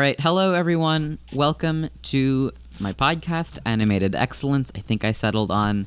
right, 0.00 0.18
hello 0.18 0.54
everyone. 0.54 1.18
Welcome 1.30 1.90
to 2.04 2.52
my 2.78 2.94
podcast, 2.94 3.58
Animated 3.66 4.14
Excellence. 4.14 4.72
I 4.74 4.78
think 4.78 5.04
I 5.04 5.12
settled 5.12 5.50
on 5.50 5.86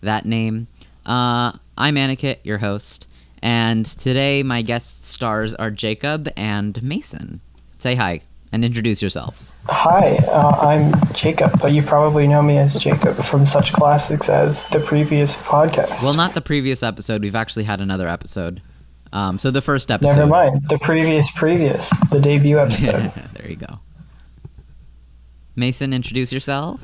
that 0.00 0.26
name. 0.26 0.66
Uh, 1.06 1.52
I'm 1.78 1.94
Anikit, 1.94 2.38
your 2.42 2.58
host, 2.58 3.06
and 3.40 3.86
today 3.86 4.42
my 4.42 4.62
guest 4.62 5.06
stars 5.06 5.54
are 5.54 5.70
Jacob 5.70 6.28
and 6.36 6.82
Mason. 6.82 7.40
Say 7.78 7.94
hi 7.94 8.22
and 8.50 8.64
introduce 8.64 9.00
yourselves. 9.00 9.52
Hi, 9.66 10.16
uh, 10.26 10.58
I'm 10.60 10.92
Jacob, 11.14 11.60
but 11.60 11.70
you 11.70 11.82
probably 11.84 12.26
know 12.26 12.42
me 12.42 12.58
as 12.58 12.74
Jacob 12.74 13.14
from 13.22 13.46
such 13.46 13.72
classics 13.72 14.28
as 14.28 14.68
the 14.70 14.80
previous 14.80 15.36
podcast. 15.36 16.02
Well, 16.02 16.14
not 16.14 16.34
the 16.34 16.40
previous 16.40 16.82
episode. 16.82 17.22
We've 17.22 17.36
actually 17.36 17.64
had 17.64 17.80
another 17.80 18.08
episode. 18.08 18.60
Um, 19.12 19.38
so 19.38 19.50
the 19.50 19.62
first 19.62 19.90
episode. 19.90 20.16
Never 20.16 20.26
mind. 20.26 20.68
The 20.68 20.78
previous, 20.78 21.30
previous, 21.30 21.90
the 22.10 22.20
debut 22.20 22.58
episode. 22.60 23.12
there 23.34 23.50
you 23.50 23.56
go. 23.56 23.80
Mason, 25.54 25.92
introduce 25.92 26.32
yourself. 26.32 26.80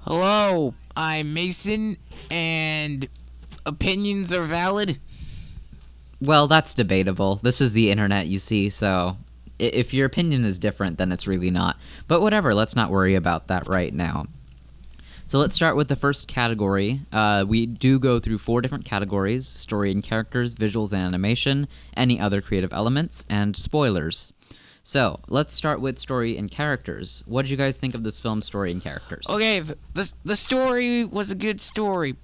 Hello, 0.00 0.74
I'm 0.96 1.32
Mason, 1.32 1.96
and 2.30 3.08
opinions 3.64 4.32
are 4.32 4.44
valid. 4.44 4.98
Well, 6.20 6.48
that's 6.48 6.74
debatable. 6.74 7.36
This 7.42 7.60
is 7.60 7.72
the 7.72 7.90
internet, 7.90 8.26
you 8.26 8.38
see, 8.38 8.70
so 8.70 9.16
if 9.58 9.94
your 9.94 10.06
opinion 10.06 10.44
is 10.44 10.58
different, 10.58 10.98
then 10.98 11.12
it's 11.12 11.26
really 11.26 11.50
not. 11.50 11.78
But 12.08 12.20
whatever, 12.20 12.54
let's 12.54 12.76
not 12.76 12.90
worry 12.90 13.14
about 13.14 13.48
that 13.48 13.68
right 13.68 13.94
now. 13.94 14.26
So 15.26 15.38
let's 15.38 15.56
start 15.56 15.74
with 15.74 15.88
the 15.88 15.96
first 15.96 16.28
category. 16.28 17.00
Uh, 17.10 17.44
we 17.48 17.64
do 17.66 17.98
go 17.98 18.18
through 18.18 18.38
four 18.38 18.60
different 18.60 18.84
categories 18.84 19.48
story 19.48 19.90
and 19.90 20.02
characters, 20.02 20.54
visuals 20.54 20.92
and 20.92 21.02
animation, 21.02 21.66
any 21.96 22.20
other 22.20 22.40
creative 22.40 22.72
elements, 22.72 23.24
and 23.28 23.56
spoilers. 23.56 24.32
So 24.82 25.20
let's 25.28 25.54
start 25.54 25.80
with 25.80 25.98
story 25.98 26.36
and 26.36 26.50
characters. 26.50 27.24
What 27.26 27.42
did 27.42 27.50
you 27.50 27.56
guys 27.56 27.78
think 27.78 27.94
of 27.94 28.02
this 28.04 28.18
film's 28.18 28.44
story 28.44 28.70
and 28.70 28.82
characters? 28.82 29.26
Okay, 29.30 29.60
the, 29.60 29.78
the, 29.94 30.12
the 30.24 30.36
story 30.36 31.04
was 31.04 31.30
a 31.30 31.34
good 31.34 31.58
story. 31.58 32.16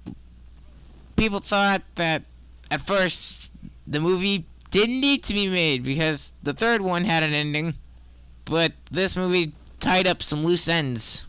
People 1.15 1.39
thought 1.39 1.81
that 1.95 2.23
at 2.69 2.81
first 2.81 3.51
the 3.87 3.99
movie 3.99 4.45
didn't 4.69 5.01
need 5.01 5.23
to 5.23 5.33
be 5.33 5.47
made 5.47 5.83
because 5.83 6.35
the 6.43 6.53
third 6.53 6.81
one 6.81 7.03
had 7.05 7.23
an 7.23 7.33
ending, 7.33 7.73
but 8.45 8.73
this 8.91 9.17
movie 9.17 9.53
tied 9.79 10.07
up 10.07 10.21
some 10.21 10.45
loose 10.45 10.67
ends. 10.67 11.25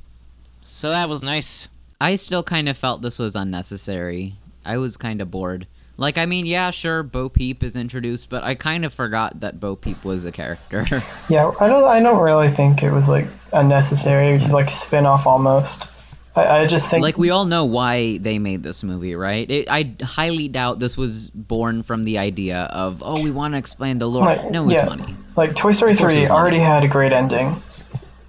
So 0.73 0.89
that 0.89 1.09
was 1.11 1.23
nice. 1.23 1.69
I 2.01 2.17
still 2.17 2.43
kind 2.43 2.67
of 2.67 2.79
felt 2.79 3.03
this 3.03 3.19
was 3.19 3.37
unnecessary. 3.37 4.37
I 4.65 4.79
was 4.79 4.97
kind 4.97 5.21
of 5.21 5.31
bored. 5.31 5.67
Like, 5.99 6.17
I 6.17 6.25
mean, 6.25 6.47
yeah, 6.47 6.71
sure, 6.71 7.03
Bo 7.03 7.29
Peep 7.29 7.63
is 7.63 7.77
introduced, 7.77 8.31
but 8.31 8.43
I 8.43 8.55
kind 8.55 8.87
of 8.87 8.93
forgot 8.93 9.41
that 9.41 9.61
Bo 9.61 9.77
Peep 9.77 10.03
was 10.03 10.25
a 10.25 10.33
character. 10.33 10.85
yeah, 11.29 11.53
I 11.61 11.69
don't. 11.69 11.85
I 11.85 12.01
don't 12.01 12.21
really 12.21 12.49
think 12.49 12.83
it 12.83 12.91
was 12.91 13.07
like 13.07 13.27
unnecessary, 13.53 14.39
like 14.39 14.71
spin 14.71 15.05
off 15.05 15.27
almost. 15.27 15.89
I, 16.35 16.63
I 16.63 16.67
just 16.67 16.89
think 16.89 17.03
like, 17.03 17.19
we 17.19 17.29
all 17.29 17.45
know 17.45 17.67
why 17.67 18.17
they 18.17 18.39
made 18.39 18.63
this 18.63 18.83
movie, 18.83 19.15
right? 19.15 19.49
It, 19.49 19.69
I 19.71 19.95
highly 20.03 20.49
doubt 20.49 20.79
this 20.79 20.97
was 20.97 21.29
born 21.29 21.83
from 21.83 22.05
the 22.05 22.17
idea 22.17 22.63
of, 22.63 23.03
oh, 23.05 23.23
we 23.23 23.31
want 23.31 23.53
to 23.53 23.59
explain 23.59 23.99
the 23.99 24.09
lore. 24.09 24.25
Like, 24.25 24.51
no, 24.51 24.65
it's 24.65 24.73
yeah. 24.73 24.87
money. 24.87 25.15
like 25.37 25.55
Toy 25.55 25.73
Story 25.73 25.93
Of 25.93 25.99
course 25.99 26.13
it 26.13 26.15
three 26.15 26.23
was 26.23 26.31
money. 26.31 26.41
already 26.41 26.59
had 26.59 26.83
a 26.83 26.89
great 26.89 27.13
ending, 27.13 27.63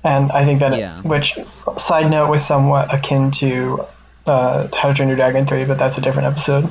and 0.04 0.32
I 0.32 0.46
think 0.46 0.60
that 0.62 0.78
Yeah. 0.78 1.00
it, 1.00 1.06
which 1.06 1.38
side 1.78 2.10
note 2.10 2.30
was 2.30 2.46
somewhat 2.46 2.94
akin 2.94 3.32
to 3.32 3.86
uh, 4.26 4.68
How 4.76 4.88
to 4.90 4.94
Train 4.94 5.10
Your 5.10 5.18
Dragon 5.18 5.46
three, 5.46 5.66
but 5.66 5.78
that's 5.78 5.98
a 5.98 6.02
different 6.02 6.28
episode. 6.28 6.64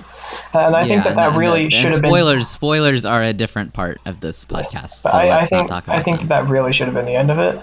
And 0.55 0.75
I 0.77 0.87
think 0.87 1.05
that 1.05 1.17
that 1.17 1.37
really 1.37 1.69
should 1.71 1.91
have 1.91 2.01
been 2.01 2.11
spoilers. 2.11 2.49
Spoilers 2.49 3.05
are 3.05 3.23
a 3.23 3.33
different 3.35 3.73
part 3.75 4.01
of 4.07 4.21
this 4.21 4.45
podcast. 4.47 4.75
Yes, 4.75 5.01
So 5.03 5.11
I, 5.11 5.41
I 5.41 5.45
think 5.47 5.69
talk 5.69 5.85
about 5.85 5.99
I 5.99 6.03
think 6.03 6.21
them. 6.21 6.29
that, 6.29 6.43
that 6.45 6.51
really 6.51 6.73
should 6.73 6.87
have 6.87 6.95
been 6.95 7.05
the 7.05 7.15
end 7.17 7.31
of 7.31 7.39
it. 7.39 7.61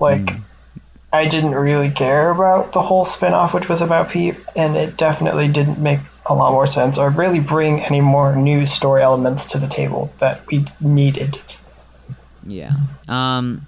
Like, 0.00 0.20
Mm. 0.20 0.40
I 1.10 1.26
didn't 1.26 1.54
really 1.54 1.88
care 1.90 2.28
about 2.30 2.72
the 2.72 2.82
whole 2.82 3.06
spin-off, 3.06 3.54
which 3.54 3.66
was 3.66 3.80
about 3.80 4.10
Pete, 4.10 4.36
and 4.54 4.76
it 4.76 4.98
definitely 4.98 5.48
didn't 5.48 5.78
make 5.78 6.00
a 6.26 6.34
lot 6.34 6.52
more 6.52 6.66
sense 6.66 6.98
or 6.98 7.08
really 7.08 7.40
bring 7.40 7.80
any 7.80 8.02
more 8.02 8.36
new 8.36 8.66
story 8.66 9.02
elements 9.02 9.46
to 9.46 9.58
the 9.58 9.66
table 9.68 10.12
that 10.18 10.46
we 10.48 10.66
needed. 10.82 11.38
Yeah. 12.46 12.72
Um 13.08 13.66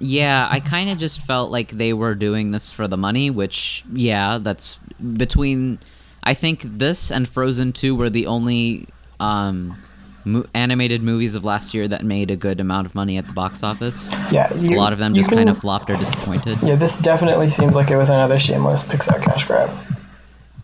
yeah, 0.00 0.48
I 0.50 0.60
kind 0.60 0.90
of 0.90 0.98
just 0.98 1.20
felt 1.22 1.50
like 1.50 1.70
they 1.70 1.92
were 1.92 2.14
doing 2.14 2.50
this 2.50 2.70
for 2.70 2.88
the 2.88 2.96
money, 2.96 3.30
which 3.30 3.84
yeah, 3.92 4.38
that's 4.38 4.76
between 5.16 5.78
I 6.22 6.34
think 6.34 6.62
this 6.64 7.10
and 7.12 7.28
Frozen 7.28 7.72
2 7.74 7.94
were 7.94 8.10
the 8.10 8.26
only 8.26 8.86
um 9.20 9.76
mo- 10.24 10.46
animated 10.54 11.02
movies 11.02 11.34
of 11.34 11.44
last 11.44 11.74
year 11.74 11.86
that 11.88 12.04
made 12.04 12.30
a 12.30 12.36
good 12.36 12.60
amount 12.60 12.86
of 12.86 12.94
money 12.94 13.16
at 13.18 13.26
the 13.26 13.32
box 13.32 13.62
office. 13.62 14.10
Yeah, 14.32 14.52
you, 14.54 14.76
a 14.76 14.80
lot 14.80 14.92
of 14.92 14.98
them 14.98 15.14
just 15.14 15.28
can- 15.28 15.38
kind 15.38 15.48
of 15.50 15.58
flopped 15.58 15.88
or 15.90 15.96
disappointed. 15.96 16.58
Yeah, 16.62 16.76
this 16.76 16.98
definitely 16.98 17.50
seems 17.50 17.74
like 17.74 17.90
it 17.90 17.96
was 17.96 18.10
another 18.10 18.38
shameless 18.38 18.82
Pixar 18.82 19.22
cash 19.22 19.46
grab. 19.46 19.70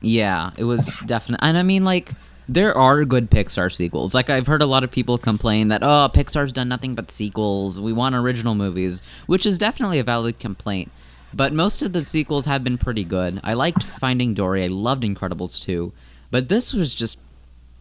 Yeah, 0.01 0.51
it 0.57 0.65
was 0.65 0.97
definitely, 1.07 1.47
and 1.47 1.59
I 1.59 1.63
mean, 1.63 1.85
like, 1.85 2.13
there 2.51 2.77
are 2.77 3.05
good 3.05 3.31
Pixar 3.31 3.73
sequels. 3.73 4.13
Like, 4.13 4.29
I've 4.29 4.49
heard 4.49 4.61
a 4.61 4.67
lot 4.67 4.83
of 4.83 4.91
people 4.91 5.19
complain 5.19 5.69
that, 5.69 5.85
oh, 5.85 6.11
Pixar's 6.13 6.51
done 6.51 6.69
nothing 6.69 6.97
but 6.97 7.13
sequels. 7.13 7.79
We 7.79 7.93
want 7.93 8.17
original 8.17 8.57
movies, 8.57 9.03
which 9.27 9.47
is 9.47 9.57
definitely 9.57 10.01
a 10.01 10.05
valid 10.05 10.41
complaint. 10.41 10.91
But 11.33 11.53
most 11.53 11.81
of 11.81 11.93
the 11.93 12.03
sequels 12.03 12.47
have 12.47 12.65
been 12.65 12.77
pretty 12.77 13.05
good. 13.05 13.41
I 13.45 13.55
liked 13.55 13.85
Finding 13.85 14.35
Dory. 14.35 14.65
I 14.65 14.67
loved 14.67 15.05
Incredibles 15.05 15.63
2. 15.63 15.93
But 16.33 16.49
this 16.49 16.73
was 16.73 16.93
just 16.93 17.19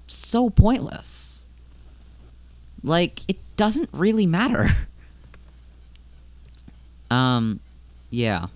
so 0.05 0.51
pointless. 0.51 1.43
Like, 2.83 3.21
it 3.27 3.37
doesn't 3.57 3.89
really 3.91 4.25
matter. 4.25 4.69
Um, 7.11 7.59
yeah. 8.11 8.49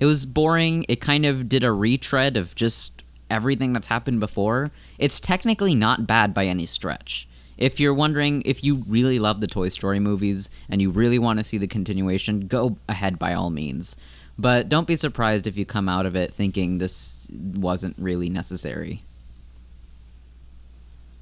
It 0.00 0.06
was 0.06 0.24
boring. 0.24 0.84
It 0.88 1.00
kind 1.00 1.24
of 1.24 1.48
did 1.48 1.62
a 1.62 1.70
retread 1.70 2.36
of 2.36 2.56
just 2.56 3.01
everything 3.32 3.72
that's 3.72 3.88
happened 3.88 4.20
before. 4.20 4.70
It's 4.98 5.18
technically 5.18 5.74
not 5.74 6.06
bad 6.06 6.32
by 6.34 6.46
any 6.46 6.66
stretch. 6.66 7.26
If 7.58 7.80
you're 7.80 7.94
wondering 7.94 8.42
if 8.42 8.62
you 8.62 8.84
really 8.86 9.18
love 9.18 9.40
the 9.40 9.46
Toy 9.46 9.68
Story 9.68 9.98
movies 9.98 10.50
and 10.68 10.82
you 10.82 10.90
really 10.90 11.18
want 11.18 11.38
to 11.38 11.44
see 11.44 11.58
the 11.58 11.66
continuation, 11.66 12.46
go 12.46 12.76
ahead 12.88 13.18
by 13.18 13.34
all 13.34 13.50
means. 13.50 13.96
But 14.38 14.68
don't 14.68 14.86
be 14.86 14.96
surprised 14.96 15.46
if 15.46 15.56
you 15.56 15.64
come 15.64 15.88
out 15.88 16.06
of 16.06 16.16
it 16.16 16.32
thinking 16.32 16.78
this 16.78 17.28
wasn't 17.32 17.96
really 17.98 18.28
necessary. 18.28 19.02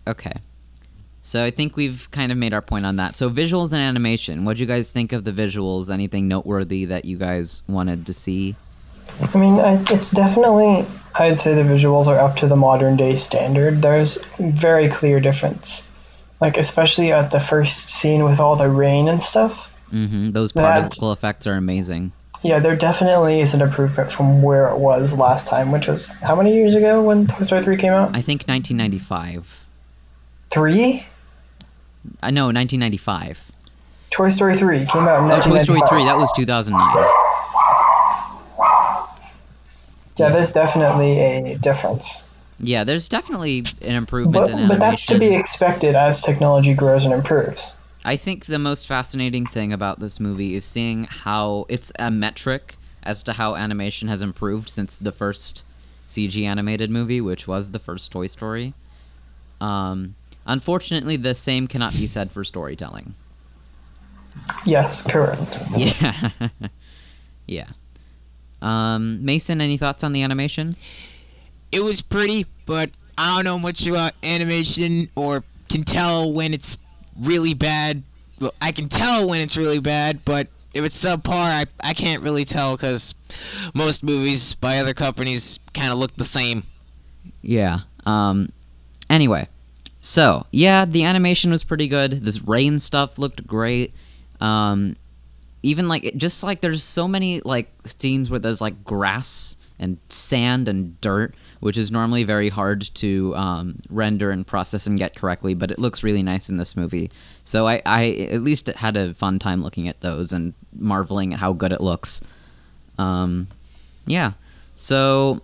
Okay. 0.06 0.34
So 1.22 1.44
I 1.44 1.50
think 1.50 1.76
we've 1.76 2.10
kind 2.10 2.32
of 2.32 2.38
made 2.38 2.54
our 2.54 2.62
point 2.62 2.86
on 2.86 2.96
that. 2.96 3.16
So 3.16 3.28
visuals 3.28 3.72
and 3.72 3.82
animation. 3.82 4.44
What 4.44 4.56
do 4.56 4.62
you 4.62 4.66
guys 4.66 4.90
think 4.90 5.12
of 5.12 5.24
the 5.24 5.32
visuals? 5.32 5.90
Anything 5.90 6.26
noteworthy 6.28 6.86
that 6.86 7.04
you 7.04 7.18
guys 7.18 7.62
wanted 7.68 8.06
to 8.06 8.14
see? 8.14 8.56
I 9.34 9.38
mean, 9.38 9.58
I, 9.60 9.82
it's 9.90 10.10
definitely. 10.10 10.86
I'd 11.14 11.38
say 11.40 11.54
the 11.54 11.62
visuals 11.62 12.06
are 12.06 12.18
up 12.18 12.36
to 12.36 12.46
the 12.46 12.56
modern 12.56 12.96
day 12.96 13.16
standard. 13.16 13.82
There's 13.82 14.16
very 14.38 14.88
clear 14.88 15.18
difference, 15.20 15.88
like 16.40 16.56
especially 16.56 17.12
at 17.12 17.30
the 17.32 17.40
first 17.40 17.90
scene 17.90 18.24
with 18.24 18.38
all 18.40 18.54
the 18.56 18.68
rain 18.68 19.08
and 19.08 19.22
stuff. 19.22 19.68
Mm-hmm. 19.92 20.30
Those 20.30 20.52
That- 20.52 20.96
effects 21.02 21.46
are 21.46 21.54
amazing. 21.56 22.12
Yeah, 22.42 22.58
there 22.60 22.74
definitely 22.76 23.40
is 23.40 23.52
an 23.52 23.60
improvement 23.60 24.10
from 24.12 24.40
where 24.40 24.68
it 24.68 24.78
was 24.78 25.12
last 25.18 25.46
time, 25.46 25.72
which 25.72 25.88
was 25.88 26.08
how 26.08 26.34
many 26.36 26.54
years 26.54 26.74
ago 26.74 27.02
when 27.02 27.26
Toy 27.26 27.42
Story 27.42 27.62
3 27.62 27.76
came 27.76 27.92
out? 27.92 28.16
I 28.16 28.22
think 28.22 28.44
1995. 28.48 29.46
Three? 30.50 31.04
I 32.22 32.30
know 32.30 32.46
1995. 32.46 33.50
Toy 34.10 34.28
Story 34.30 34.54
3 34.56 34.86
came 34.86 35.02
out 35.06 35.24
in 35.24 35.30
Oh, 35.30 35.40
Toy 35.42 35.62
Story 35.64 35.80
3. 35.88 36.04
That 36.04 36.16
was 36.16 36.32
2009. 36.34 37.04
Yeah, 40.20 40.30
there's 40.30 40.52
definitely 40.52 41.18
a 41.18 41.58
difference. 41.58 42.28
Yeah, 42.58 42.84
there's 42.84 43.08
definitely 43.08 43.64
an 43.80 43.94
improvement 43.94 44.34
But, 44.34 44.50
in 44.50 44.58
animation. 44.58 44.68
but 44.68 44.80
that's 44.80 45.06
to 45.06 45.18
be 45.18 45.34
expected 45.34 45.94
as 45.94 46.20
technology 46.20 46.74
grows 46.74 47.04
and 47.04 47.14
improves. 47.14 47.72
I 48.04 48.16
think 48.16 48.46
the 48.46 48.58
most 48.58 48.86
fascinating 48.86 49.46
thing 49.46 49.72
about 49.72 50.00
this 50.00 50.20
movie 50.20 50.54
is 50.54 50.64
seeing 50.64 51.04
how 51.04 51.66
it's 51.68 51.92
a 51.98 52.10
metric 52.10 52.76
as 53.02 53.22
to 53.24 53.32
how 53.34 53.56
animation 53.56 54.08
has 54.08 54.20
improved 54.22 54.68
since 54.68 54.96
the 54.96 55.12
first 55.12 55.64
CG 56.08 56.44
animated 56.44 56.90
movie, 56.90 57.20
which 57.20 57.46
was 57.46 57.70
the 57.70 57.78
first 57.78 58.10
Toy 58.10 58.26
Story. 58.26 58.74
Um, 59.60 60.14
unfortunately, 60.46 61.16
the 61.16 61.34
same 61.34 61.66
cannot 61.66 61.92
be 61.92 62.06
said 62.06 62.30
for 62.30 62.44
storytelling. 62.44 63.14
Yes, 64.64 65.02
correct. 65.02 65.60
Yeah. 65.76 66.30
yeah. 67.46 67.68
Um, 68.62 69.24
Mason, 69.24 69.60
any 69.60 69.76
thoughts 69.76 70.04
on 70.04 70.12
the 70.12 70.22
animation? 70.22 70.74
It 71.72 71.82
was 71.82 72.02
pretty, 72.02 72.46
but 72.66 72.90
I 73.16 73.36
don't 73.36 73.44
know 73.44 73.58
much 73.58 73.86
about 73.86 74.12
animation 74.22 75.08
or 75.14 75.44
can 75.68 75.84
tell 75.84 76.32
when 76.32 76.52
it's 76.52 76.78
really 77.18 77.54
bad. 77.54 78.02
Well, 78.40 78.54
I 78.60 78.72
can 78.72 78.88
tell 78.88 79.28
when 79.28 79.40
it's 79.40 79.56
really 79.56 79.78
bad, 79.78 80.24
but 80.24 80.48
if 80.74 80.84
it's 80.84 81.02
subpar, 81.02 81.32
I, 81.32 81.64
I 81.82 81.94
can't 81.94 82.22
really 82.22 82.44
tell 82.44 82.76
because 82.76 83.14
most 83.74 84.02
movies 84.02 84.54
by 84.54 84.78
other 84.78 84.94
companies 84.94 85.58
kind 85.74 85.92
of 85.92 85.98
look 85.98 86.16
the 86.16 86.24
same. 86.24 86.64
Yeah. 87.42 87.80
Um, 88.06 88.50
anyway, 89.08 89.46
So 90.00 90.46
yeah, 90.50 90.84
the 90.84 91.04
animation 91.04 91.50
was 91.50 91.64
pretty 91.64 91.88
good. 91.88 92.24
This 92.24 92.42
rain 92.42 92.78
stuff 92.78 93.18
looked 93.18 93.46
great. 93.46 93.94
Um, 94.40 94.96
even 95.62 95.88
like 95.88 96.04
it- 96.04 96.16
just 96.16 96.42
like 96.42 96.60
there's 96.60 96.82
so 96.84 97.06
many 97.08 97.40
like 97.40 97.70
scenes 97.98 98.30
where 98.30 98.40
there's 98.40 98.60
like 98.60 98.84
grass 98.84 99.56
and 99.78 99.98
sand 100.08 100.68
and 100.68 101.00
dirt, 101.00 101.34
which 101.60 101.78
is 101.78 101.90
normally 101.90 102.22
very 102.22 102.50
hard 102.50 102.82
to 102.94 103.34
um, 103.34 103.80
render 103.88 104.30
and 104.30 104.46
process 104.46 104.86
and 104.86 104.98
get 104.98 105.14
correctly, 105.14 105.54
but 105.54 105.70
it 105.70 105.78
looks 105.78 106.02
really 106.02 106.22
nice 106.22 106.50
in 106.50 106.58
this 106.58 106.76
movie. 106.76 107.10
So 107.44 107.66
I, 107.66 107.80
I 107.86 108.10
at 108.30 108.42
least 108.42 108.66
had 108.66 108.96
a 108.96 109.14
fun 109.14 109.38
time 109.38 109.62
looking 109.62 109.88
at 109.88 110.00
those 110.02 110.32
and 110.32 110.52
marveling 110.78 111.32
at 111.32 111.40
how 111.40 111.54
good 111.54 111.72
it 111.72 111.80
looks. 111.80 112.20
Um, 112.98 113.48
yeah. 114.04 114.32
So 114.76 115.40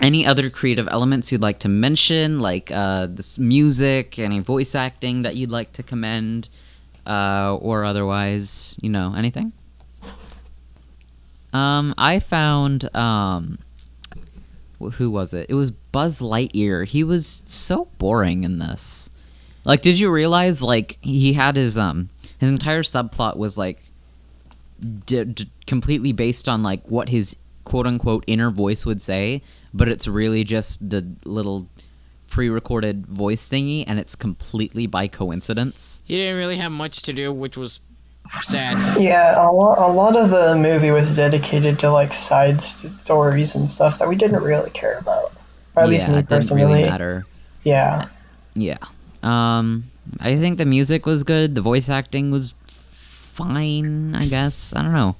any 0.00 0.24
other 0.24 0.48
creative 0.48 0.88
elements 0.90 1.30
you'd 1.30 1.42
like 1.42 1.58
to 1.60 1.68
mention, 1.68 2.40
like 2.40 2.70
uh, 2.70 3.06
this 3.10 3.38
music, 3.38 4.18
any 4.18 4.38
voice 4.38 4.74
acting 4.74 5.22
that 5.22 5.36
you'd 5.36 5.50
like 5.50 5.72
to 5.74 5.82
commend, 5.82 6.48
uh, 7.08 7.56
or 7.60 7.84
otherwise, 7.84 8.76
you 8.80 8.90
know, 8.90 9.14
anything? 9.16 9.52
Um, 11.52 11.94
I 11.96 12.18
found 12.18 12.94
um, 12.94 13.58
wh- 14.80 14.92
who 14.92 15.10
was 15.10 15.32
it? 15.32 15.46
It 15.48 15.54
was 15.54 15.70
Buzz 15.70 16.18
Lightyear. 16.20 16.86
He 16.86 17.02
was 17.02 17.42
so 17.46 17.86
boring 17.98 18.44
in 18.44 18.58
this. 18.58 19.08
Like, 19.64 19.82
did 19.82 19.98
you 19.98 20.10
realize 20.10 20.62
like 20.62 20.98
he 21.00 21.32
had 21.32 21.56
his 21.56 21.76
um 21.78 22.10
his 22.38 22.50
entire 22.50 22.82
subplot 22.82 23.36
was 23.36 23.58
like 23.58 23.82
d- 25.06 25.24
d- 25.24 25.50
completely 25.66 26.12
based 26.12 26.48
on 26.48 26.62
like 26.62 26.86
what 26.88 27.08
his 27.08 27.34
quote 27.64 27.86
unquote 27.86 28.24
inner 28.26 28.50
voice 28.50 28.86
would 28.86 29.00
say, 29.00 29.42
but 29.74 29.88
it's 29.88 30.06
really 30.06 30.44
just 30.44 30.88
the 30.90 31.06
little 31.24 31.68
pre-recorded 32.28 33.06
voice 33.06 33.48
thingy, 33.48 33.84
and 33.86 33.98
it's 33.98 34.14
completely 34.14 34.86
by 34.86 35.08
coincidence. 35.08 36.02
He 36.04 36.16
didn't 36.16 36.36
really 36.36 36.56
have 36.56 36.72
much 36.72 37.02
to 37.02 37.12
do, 37.12 37.32
which 37.32 37.56
was 37.56 37.80
sad. 38.42 39.00
Yeah, 39.00 39.40
a 39.40 39.50
lot, 39.50 39.78
a 39.78 39.92
lot 39.92 40.16
of 40.16 40.30
the 40.30 40.56
movie 40.56 40.90
was 40.90 41.14
dedicated 41.14 41.78
to 41.80 41.90
like 41.90 42.12
side 42.12 42.60
stories 42.60 43.54
and 43.54 43.68
stuff 43.68 43.98
that 43.98 44.08
we 44.08 44.16
didn't 44.16 44.42
really 44.42 44.70
care 44.70 44.98
about. 44.98 45.32
Or 45.76 45.82
at 45.82 45.88
least 45.88 46.06
yeah, 46.06 46.14
me 46.14 46.18
it 46.18 46.28
didn't 46.28 46.40
personally. 46.42 46.64
really 46.64 46.82
matter. 46.82 47.24
Yeah. 47.64 48.08
Yeah. 48.54 48.78
Um, 49.22 49.90
I 50.20 50.36
think 50.36 50.58
the 50.58 50.64
music 50.64 51.06
was 51.06 51.22
good. 51.22 51.54
The 51.54 51.60
voice 51.60 51.88
acting 51.88 52.30
was 52.30 52.54
fine. 53.38 54.14
I 54.14 54.26
guess 54.26 54.72
I 54.74 54.82
don't 54.82 54.92
know. 54.92 55.16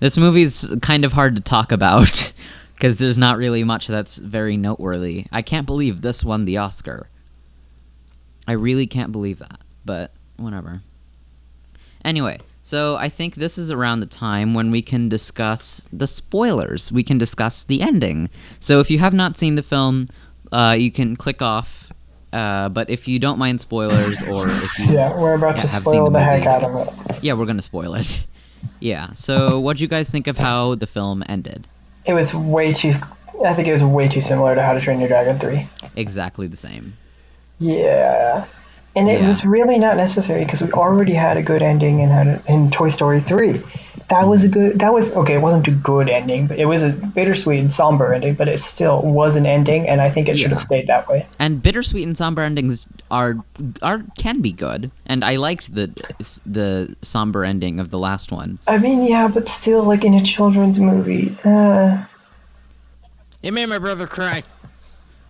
This 0.00 0.16
movie's 0.16 0.72
kind 0.80 1.04
of 1.04 1.12
hard 1.12 1.36
to 1.36 1.42
talk 1.42 1.72
about 1.72 2.32
because 2.80 2.96
there's 2.96 3.18
not 3.18 3.36
really 3.36 3.62
much 3.62 3.88
that's 3.88 4.16
very 4.16 4.56
noteworthy. 4.56 5.26
I 5.30 5.42
can't 5.42 5.66
believe 5.66 6.00
this 6.00 6.24
won 6.24 6.46
the 6.46 6.56
Oscar. 6.56 7.08
I 8.48 8.52
really 8.52 8.86
can't 8.86 9.12
believe 9.12 9.38
that, 9.40 9.60
but 9.84 10.12
whatever. 10.38 10.80
Anyway, 12.06 12.38
so 12.62 12.96
I 12.96 13.10
think 13.10 13.34
this 13.34 13.58
is 13.58 13.70
around 13.70 14.00
the 14.00 14.06
time 14.06 14.54
when 14.54 14.70
we 14.70 14.80
can 14.80 15.10
discuss 15.10 15.86
the 15.92 16.06
spoilers. 16.06 16.90
We 16.90 17.02
can 17.02 17.18
discuss 17.18 17.64
the 17.64 17.82
ending. 17.82 18.30
So 18.60 18.80
if 18.80 18.90
you 18.90 18.98
have 18.98 19.12
not 19.12 19.36
seen 19.36 19.56
the 19.56 19.62
film, 19.62 20.08
uh, 20.50 20.74
you 20.78 20.90
can 20.90 21.16
click 21.16 21.42
off. 21.42 21.90
Uh, 22.32 22.70
but 22.70 22.88
if 22.88 23.06
you 23.06 23.18
don't 23.18 23.38
mind 23.38 23.60
spoilers, 23.60 24.22
or 24.28 24.48
if 24.48 24.78
you 24.78 24.86
Yeah, 24.94 25.20
we're 25.20 25.34
about 25.34 25.56
Yeah, 25.56 25.62
to 25.64 25.68
have 25.68 25.82
spoil 25.82 26.06
seen 26.06 26.12
the, 26.14 26.18
the 26.18 26.24
heck 26.24 26.46
out 26.46 26.62
of 26.62 26.88
it. 27.10 27.22
yeah, 27.22 27.34
we're 27.34 27.44
gonna 27.44 27.60
spoil 27.60 27.94
it. 27.94 28.24
yeah. 28.80 29.12
So 29.12 29.60
what 29.60 29.76
do 29.76 29.82
you 29.82 29.88
guys 29.88 30.08
think 30.08 30.26
of 30.28 30.38
how 30.38 30.76
the 30.76 30.86
film 30.86 31.22
ended? 31.28 31.66
It 32.06 32.14
was 32.14 32.34
way 32.34 32.72
too. 32.72 32.92
I 33.44 33.54
think 33.54 33.68
it 33.68 33.72
was 33.72 33.84
way 33.84 34.08
too 34.08 34.20
similar 34.20 34.54
to 34.54 34.62
How 34.62 34.72
to 34.74 34.80
Train 34.80 35.00
Your 35.00 35.08
Dragon 35.08 35.38
3. 35.38 35.66
Exactly 35.96 36.46
the 36.46 36.56
same. 36.56 36.94
Yeah. 37.58 38.44
And 38.96 39.08
it 39.08 39.20
Yeah. 39.20 39.28
was 39.28 39.44
really 39.44 39.78
not 39.78 39.96
necessary 39.96 40.44
because 40.44 40.62
we 40.62 40.72
already 40.72 41.14
had 41.14 41.36
a 41.36 41.42
good 41.42 41.62
ending 41.62 42.00
in, 42.00 42.10
How 42.10 42.24
to- 42.24 42.40
in 42.48 42.70
Toy 42.70 42.88
Story 42.88 43.20
3. 43.20 43.60
That 44.08 44.26
was 44.26 44.42
a 44.44 44.48
Mm-hmm. 44.48 44.58
good. 44.60 44.78
That 44.80 44.92
was 44.92 45.14
okay. 45.16 45.34
It 45.34 45.40
wasn't 45.40 45.68
a 45.68 45.70
good 45.70 46.08
ending, 46.08 46.48
but 46.48 46.58
it 46.58 46.64
was 46.66 46.82
a 46.82 46.90
bittersweet, 46.90 47.70
somber 47.70 48.12
ending. 48.12 48.34
But 48.34 48.48
it 48.48 48.58
still 48.58 49.00
was 49.00 49.36
an 49.36 49.46
ending, 49.46 49.88
and 49.88 50.00
I 50.00 50.10
think 50.10 50.28
it 50.28 50.38
should 50.38 50.50
have 50.50 50.60
stayed 50.60 50.88
that 50.88 51.08
way. 51.08 51.26
And 51.38 51.62
bittersweet 51.62 52.04
and 52.06 52.16
somber 52.16 52.42
endings 52.42 52.86
are 53.10 53.36
are 53.82 54.02
can 54.16 54.40
be 54.40 54.52
good, 54.52 54.90
and 55.06 55.24
I 55.24 55.36
liked 55.36 55.74
the 55.74 55.88
the 56.46 56.96
somber 57.02 57.44
ending 57.44 57.80
of 57.80 57.90
the 57.90 57.98
last 57.98 58.32
one. 58.32 58.58
I 58.66 58.78
mean, 58.78 59.04
yeah, 59.06 59.28
but 59.28 59.48
still, 59.48 59.82
like 59.84 60.04
in 60.04 60.14
a 60.14 60.22
children's 60.22 60.78
movie, 60.78 61.34
uh, 61.44 62.04
It 63.42 63.52
made 63.52 63.66
my 63.66 63.78
brother 63.78 64.06
cry. 64.06 64.42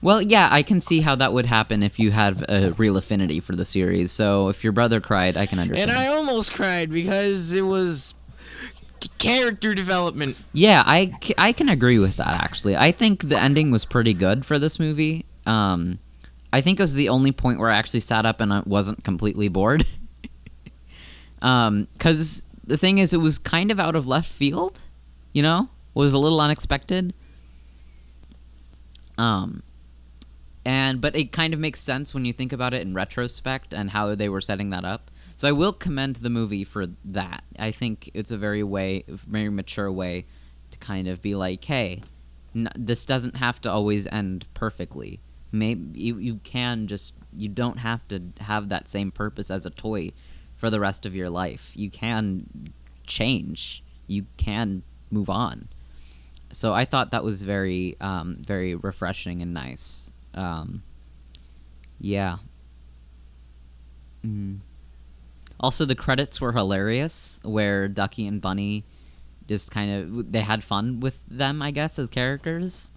Well, 0.03 0.23
yeah, 0.23 0.49
I 0.51 0.63
can 0.63 0.81
see 0.81 1.03
how 1.03 1.15
that 1.17 1.33
would 1.33 1.47
happen 1.47 1.83
if 1.83 1.99
you 1.99 2.11
have 2.11 2.43
a 2.49 2.73
real 2.79 2.97
affinity 2.97 3.39
for 3.41 3.55
the 3.55 3.67
series. 3.67 4.13
So 4.13 4.49
if 4.49 4.65
your 4.65 4.73
brother 4.73 5.01
cried, 5.01 5.37
I 5.37 5.45
can 5.47 5.59
understand. 5.59 5.91
And 5.91 6.01
I 6.01 6.07
almost 6.07 6.53
cried 6.53 6.91
because 6.91 7.53
it 7.53 7.63
was 7.63 8.15
character 9.19 9.75
development. 9.75 10.37
Yeah, 10.53 10.83
I, 10.87 11.13
I 11.37 11.53
can 11.53 11.69
agree 11.69 11.99
with 11.99 12.17
that 12.17 12.43
actually. 12.43 12.77
I 12.77 12.93
think 12.93 13.29
the 13.29 13.39
ending 13.39 13.71
was 13.71 13.85
pretty 13.85 14.15
good 14.15 14.47
for 14.47 14.59
this 14.59 14.79
movie. 14.79 15.27
Um, 15.45 15.99
I 16.53 16.61
think 16.61 16.79
it 16.79 16.83
was 16.83 16.95
the 16.95 17.09
only 17.09 17.33
point 17.33 17.59
where 17.59 17.71
I 17.71 17.77
actually 17.77 18.01
sat 18.01 18.27
up 18.27 18.41
and 18.41 18.53
I 18.53 18.63
wasn't 18.67 19.05
completely 19.05 19.49
bored. 19.49 19.87
um, 21.43 21.87
cuz 21.99 22.45
the 22.65 22.77
thing 22.77 22.99
is 22.99 23.13
it 23.13 23.19
was 23.19 23.39
kind 23.39 23.71
of 23.71 23.81
out 23.81 23.97
of 23.97 24.07
left 24.07 24.33
field, 24.33 24.81
you 25.33 25.43
know? 25.43 25.69
Was 25.95 26.13
a 26.13 26.19
little 26.19 26.41
unexpected. 26.41 27.15
Um 29.19 29.63
and 30.65 31.01
but 31.01 31.17
it 31.17 31.33
kind 31.33 31.55
of 31.55 31.61
makes 31.61 31.81
sense 31.81 32.15
when 32.15 32.25
you 32.25 32.33
think 32.33 32.53
about 32.53 32.75
it 32.75 32.83
in 32.83 32.95
retrospect 32.95 33.73
and 33.73 33.91
how 33.91 34.15
they 34.15 34.29
were 34.29 34.41
setting 34.41 34.71
that 34.71 34.85
up. 34.85 35.11
So 35.37 35.49
I 35.49 35.53
will 35.53 35.73
commend 35.73 36.17
the 36.17 36.29
movie 36.31 36.65
for 36.65 36.87
that. 37.05 37.45
I 37.59 37.71
think 37.73 38.11
it's 38.13 38.31
a 38.31 38.37
very 38.37 38.63
way, 38.63 39.05
very 39.09 39.49
mature 39.49 39.91
way 39.91 40.27
to 40.71 40.79
kind 40.79 41.09
of 41.09 41.23
be 41.23 41.35
like, 41.35 41.65
hey, 41.65 42.03
n- 42.55 42.69
this 42.77 43.07
doesn't 43.07 43.37
have 43.37 43.59
to 43.63 43.71
always 43.71 44.07
end 44.09 44.47
perfectly. 44.53 45.21
Maybe 45.53 45.99
you, 45.99 46.19
you 46.19 46.41
can 46.45 46.87
just 46.87 47.15
you 47.37 47.49
don't 47.49 47.79
have 47.79 48.07
to 48.09 48.23
have 48.41 48.69
that 48.69 48.89
same 48.89 49.11
purpose 49.11 49.51
as 49.51 49.67
a 49.67 49.71
toy 49.71 50.13
for 50.57 50.71
the 50.71 50.81
rest 50.81 51.07
of 51.07 51.15
your 51.15 51.31
life. 51.31 51.71
You 51.75 51.91
can 51.91 52.73
change. 53.07 53.83
You 54.07 54.27
can 54.37 54.83
move 55.11 55.31
on. 55.31 55.69
So 56.53 56.75
I 56.75 56.85
thought 56.85 57.13
that 57.13 57.25
was 57.25 57.43
very, 57.43 57.97
um, 58.01 58.39
very 58.41 58.75
refreshing 58.75 59.41
and 59.41 59.55
nice. 59.55 60.11
Um, 60.35 60.83
yeah. 62.01 62.39
Mm. 64.25 64.59
Also, 65.59 65.85
the 65.85 65.95
credits 65.95 66.41
were 66.41 66.53
hilarious, 66.53 67.39
where 67.43 67.87
Ducky 67.89 68.27
and 68.27 68.41
Bunny 68.41 68.85
just 69.47 69.71
kind 69.71 69.91
of 69.93 70.33
they 70.33 70.41
had 70.41 70.63
fun 70.65 71.01
with 71.01 71.21
them, 71.29 71.61
I 71.61 71.71
guess, 71.71 71.99
as 71.99 72.09
characters. 72.09 72.93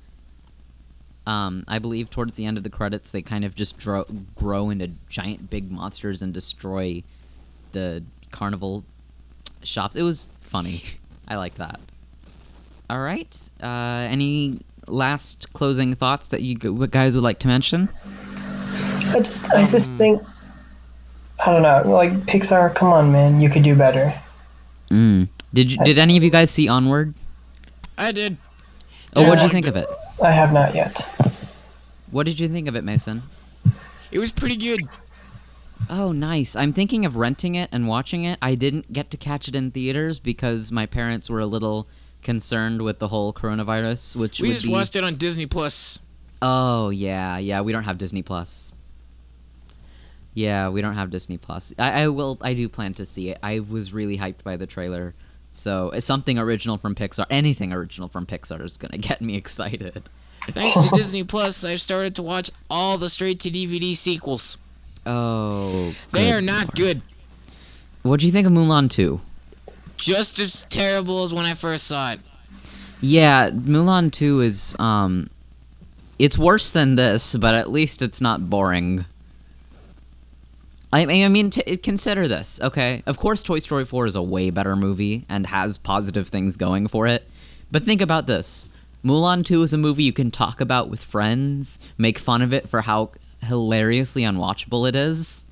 Um, 1.25 1.63
I 1.67 1.79
believe 1.79 2.09
towards 2.09 2.35
the 2.35 2.45
end 2.45 2.57
of 2.57 2.63
the 2.63 2.69
credits, 2.69 3.11
they 3.11 3.21
kind 3.21 3.45
of 3.45 3.55
just 3.55 3.77
dro- 3.77 4.05
grow 4.35 4.69
into 4.69 4.91
giant, 5.09 5.49
big 5.49 5.71
monsters 5.71 6.21
and 6.21 6.33
destroy 6.33 7.03
the 7.71 8.03
carnival 8.31 8.83
shops. 9.63 9.95
It 9.95 10.01
was 10.01 10.27
funny. 10.41 10.83
I 11.27 11.37
like 11.37 11.55
that. 11.55 11.79
All 12.89 12.99
right. 12.99 13.37
Uh, 13.61 14.07
any 14.09 14.59
last 14.87 15.53
closing 15.53 15.95
thoughts 15.95 16.27
that 16.29 16.41
you 16.41 16.55
guys 16.55 17.15
would 17.15 17.23
like 17.23 17.39
to 17.39 17.47
mention? 17.47 17.87
I 19.07 19.19
just, 19.19 19.53
I 19.53 19.65
just 19.65 19.97
think, 19.97 20.21
I 21.45 21.51
don't 21.51 21.61
know, 21.61 21.83
like 21.91 22.11
Pixar. 22.25 22.75
Come 22.75 22.91
on, 22.91 23.11
man, 23.11 23.39
you 23.39 23.49
could 23.49 23.63
do 23.63 23.75
better. 23.75 24.13
Mm. 24.89 25.29
Did 25.53 25.71
you, 25.71 25.77
did 25.85 25.97
any 25.97 26.17
of 26.17 26.23
you 26.23 26.29
guys 26.29 26.51
see 26.51 26.67
Onward? 26.67 27.13
I 27.97 28.11
did. 28.11 28.37
Oh, 29.15 29.27
what 29.27 29.35
did 29.35 29.43
you 29.43 29.49
think 29.49 29.67
of 29.67 29.75
it? 29.75 29.87
I 30.23 30.31
have 30.31 30.53
not 30.53 30.73
yet. 30.75 30.99
What 32.11 32.25
did 32.25 32.39
you 32.39 32.47
think 32.49 32.67
of 32.67 32.75
it, 32.75 32.83
Mason? 32.83 33.23
It 34.11 34.19
was 34.19 34.31
pretty 34.31 34.55
good. 34.57 34.79
Oh, 35.89 36.11
nice. 36.11 36.55
I'm 36.55 36.71
thinking 36.73 37.05
of 37.05 37.15
renting 37.17 37.55
it 37.55 37.69
and 37.71 37.87
watching 37.87 38.23
it. 38.23 38.37
I 38.41 38.55
didn't 38.55 38.93
get 38.93 39.11
to 39.11 39.17
catch 39.17 39.47
it 39.47 39.55
in 39.55 39.71
theaters 39.71 40.19
because 40.19 40.71
my 40.71 40.85
parents 40.85 41.29
were 41.29 41.39
a 41.39 41.45
little 41.45 41.87
concerned 42.21 42.81
with 42.83 42.99
the 42.99 43.09
whole 43.09 43.33
coronavirus, 43.33 44.15
which 44.15 44.39
We 44.39 44.49
would 44.49 44.53
just 44.53 44.65
be. 44.65 44.71
watched 44.71 44.95
it 44.95 45.03
on 45.03 45.15
Disney 45.15 45.45
Plus. 45.45 45.99
Oh 46.41 46.89
yeah, 46.89 47.37
yeah. 47.37 47.61
We 47.61 47.71
don't 47.71 47.83
have 47.83 47.97
Disney 47.97 48.21
Plus. 48.21 48.73
Yeah, 50.33 50.69
we 50.69 50.81
don't 50.81 50.95
have 50.95 51.09
Disney 51.11 51.37
Plus. 51.37 51.73
I, 51.77 52.03
I 52.03 52.07
will. 52.07 52.37
I 52.41 52.53
do 52.53 52.67
plan 52.69 52.93
to 52.95 53.05
see 53.05 53.29
it. 53.29 53.37
I 53.43 53.59
was 53.59 53.93
really 53.93 54.17
hyped 54.17 54.43
by 54.43 54.57
the 54.57 54.65
trailer. 54.65 55.13
So 55.55 55.91
something 55.99 56.37
original 56.37 56.77
from 56.77 56.95
Pixar. 56.95 57.25
Anything 57.29 57.71
original 57.71 58.09
from 58.09 58.25
Pixar 58.25 58.65
is 58.65 58.75
gonna 58.75 58.97
get 58.97 59.21
me 59.21 59.35
excited. 59.35 60.03
Thanks 60.49 60.73
to 60.73 60.89
Disney 60.97 61.23
Plus, 61.23 61.63
I've 61.63 61.79
started 61.81 62.15
to 62.15 62.23
watch 62.23 62.51
all 62.69 62.97
the 62.97 63.09
straight 63.09 63.39
to 63.41 63.49
DVD 63.49 63.95
sequels. 63.95 64.57
Oh, 65.05 65.93
They 66.11 66.31
are 66.33 66.41
not 66.41 66.65
lord. 66.65 66.75
good. 66.75 67.01
What 68.01 68.19
do 68.19 68.25
you 68.25 68.31
think 68.31 68.45
of 68.47 68.51
Mulan 68.53 68.89
2? 68.89 69.21
Just 69.95 70.39
as 70.39 70.65
terrible 70.65 71.23
as 71.23 71.33
when 71.33 71.45
I 71.45 71.53
first 71.53 71.85
saw 71.87 72.11
it. 72.11 72.19
Yeah, 72.99 73.49
Mulan 73.51 74.11
2 74.11 74.41
is 74.41 74.75
um 74.79 75.29
it's 76.19 76.37
worse 76.37 76.71
than 76.71 76.95
this, 76.95 77.35
but 77.35 77.53
at 77.53 77.71
least 77.71 78.01
it's 78.01 78.19
not 78.21 78.49
boring. 78.49 79.05
I 80.93 81.07
mean, 81.07 81.25
I 81.25 81.27
mean, 81.27 81.49
t- 81.49 81.77
consider 81.77 82.27
this, 82.27 82.59
okay? 82.61 83.01
Of 83.07 83.17
course, 83.17 83.41
Toy 83.41 83.57
Story 83.57 83.83
4 83.83 84.05
is 84.05 84.15
a 84.15 84.21
way 84.21 84.51
better 84.51 84.75
movie 84.75 85.25
and 85.27 85.47
has 85.47 85.75
positive 85.75 86.27
things 86.27 86.55
going 86.55 86.87
for 86.87 87.07
it. 87.07 87.27
But 87.71 87.83
think 87.83 87.99
about 87.99 88.27
this 88.27 88.69
Mulan 89.03 89.43
2 89.43 89.63
is 89.63 89.73
a 89.73 89.77
movie 89.79 90.03
you 90.03 90.13
can 90.13 90.29
talk 90.29 90.61
about 90.61 90.91
with 90.91 91.03
friends, 91.03 91.79
make 91.97 92.19
fun 92.19 92.43
of 92.43 92.53
it 92.53 92.69
for 92.69 92.81
how 92.81 93.09
hilariously 93.41 94.21
unwatchable 94.21 94.87
it 94.87 94.95
is. 94.95 95.43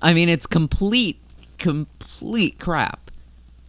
I 0.00 0.14
mean, 0.14 0.30
it's 0.30 0.46
complete, 0.46 1.20
complete 1.58 2.58
crap. 2.58 3.10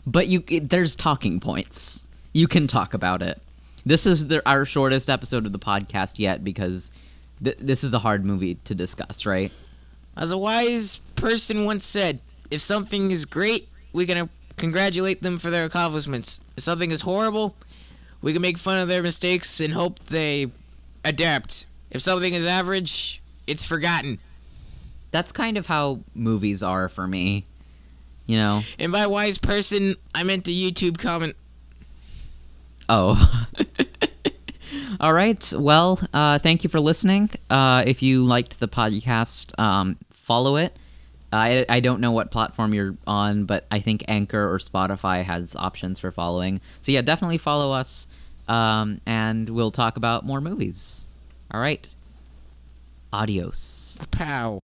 But 0.07 0.27
you, 0.27 0.45
it, 0.47 0.69
there's 0.69 0.95
talking 0.95 1.41
points. 1.41 2.05
You 2.31 2.47
can 2.47 2.67
talk 2.67 2.93
about 2.93 3.21
it. 3.21 3.41
This 3.85 4.05
is 4.05 4.27
the, 4.27 4.41
our 4.47 4.63
shortest 4.63 5.09
episode 5.09 5.45
of 5.45 5.51
the 5.51 5.59
podcast 5.59 6.19
yet 6.19 6.41
because 6.41 6.89
th- 7.43 7.57
this 7.59 7.83
is 7.83 7.93
a 7.93 7.99
hard 7.99 8.23
movie 8.23 8.55
to 8.63 8.73
discuss, 8.73 9.25
right? 9.25 9.51
As 10.15 10.31
a 10.31 10.37
wise 10.37 10.97
person 11.15 11.65
once 11.65 11.85
said, 11.85 12.19
if 12.51 12.61
something 12.61 13.11
is 13.11 13.25
great, 13.25 13.67
we 13.93 14.05
can 14.05 14.29
congratulate 14.57 15.21
them 15.21 15.37
for 15.37 15.49
their 15.49 15.65
accomplishments. 15.65 16.39
If 16.55 16.63
something 16.63 16.91
is 16.91 17.01
horrible, 17.01 17.55
we 18.21 18.33
can 18.33 18.41
make 18.41 18.57
fun 18.57 18.79
of 18.79 18.87
their 18.87 19.03
mistakes 19.03 19.59
and 19.59 19.73
hope 19.73 19.99
they 20.05 20.51
adapt. 21.03 21.65
If 21.91 22.01
something 22.01 22.33
is 22.33 22.45
average, 22.45 23.21
it's 23.47 23.65
forgotten. 23.65 24.19
That's 25.11 25.31
kind 25.31 25.57
of 25.57 25.67
how 25.67 25.99
movies 26.15 26.63
are 26.63 26.89
for 26.89 27.07
me. 27.07 27.45
You 28.25 28.37
know? 28.37 28.61
And 28.79 28.91
by 28.91 29.05
wise 29.07 29.37
person, 29.37 29.95
I 30.15 30.23
meant 30.23 30.47
a 30.47 30.51
YouTube 30.51 30.97
comment. 30.97 31.35
Oh. 32.87 33.45
All 35.03 35.11
right. 35.11 35.51
Well, 35.53 35.99
uh, 36.13 36.39
thank 36.39 36.63
you 36.63 36.69
for 36.69 36.79
listening. 36.79 37.29
Uh, 37.49 37.83
if 37.85 38.01
you 38.01 38.23
liked 38.23 38.61
the 38.61 38.69
podcast, 38.69 39.51
um, 39.59 39.97
follow 40.13 40.55
it. 40.55 40.77
I, 41.33 41.65
I 41.67 41.81
don't 41.81 41.99
know 41.99 42.13
what 42.13 42.31
platform 42.31 42.73
you're 42.73 42.95
on, 43.05 43.43
but 43.43 43.65
I 43.69 43.81
think 43.81 44.05
Anchor 44.07 44.49
or 44.49 44.59
Spotify 44.59 45.21
has 45.25 45.57
options 45.57 45.99
for 45.99 46.09
following. 46.09 46.61
So, 46.79 46.93
yeah, 46.93 47.01
definitely 47.01 47.37
follow 47.37 47.73
us, 47.73 48.07
um, 48.47 49.01
and 49.05 49.49
we'll 49.49 49.71
talk 49.71 49.97
about 49.97 50.25
more 50.25 50.39
movies. 50.39 51.05
All 51.51 51.59
right. 51.59 51.85
Adios. 53.11 53.99
Pow. 54.09 54.61